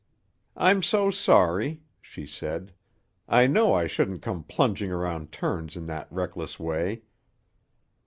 [0.57, 2.73] "I'm so sorry!" she said.
[3.29, 7.03] "I know I shouldn't come plunging around turns in that reckless way.